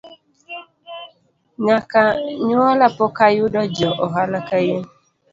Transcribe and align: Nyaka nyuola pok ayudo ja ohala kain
Nyaka 1.65 2.01
nyuola 2.47 2.85
pok 2.97 3.17
ayudo 3.27 3.61
ja 3.77 3.89
ohala 4.05 4.39
kain 4.47 4.81